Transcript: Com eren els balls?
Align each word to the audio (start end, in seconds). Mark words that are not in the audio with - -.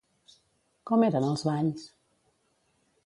Com 0.91 1.05
eren 1.07 1.27
els 1.27 1.43
balls? 1.49 1.85